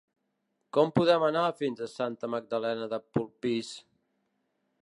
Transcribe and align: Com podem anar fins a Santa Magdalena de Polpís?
Com 0.77 0.93
podem 0.99 1.25
anar 1.27 1.43
fins 1.59 1.85
a 1.87 1.91
Santa 1.93 2.31
Magdalena 2.37 2.91
de 2.95 3.01
Polpís? 3.19 3.73